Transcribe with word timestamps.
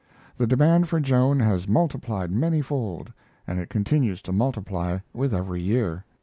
The 0.35 0.47
demand 0.47 0.89
for 0.89 0.99
Joan 0.99 1.39
has 1.41 1.67
multiplied 1.67 2.31
many 2.31 2.59
fold 2.63 3.13
and 3.45 3.59
it 3.59 3.69
continues 3.69 4.23
to 4.23 4.31
multiply 4.31 4.97
with 5.13 5.31
every 5.31 5.61
year. 5.61 6.05